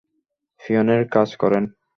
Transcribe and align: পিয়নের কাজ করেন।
পিয়নের 0.61 1.01
কাজ 1.09 1.29
করেন। 1.35 1.63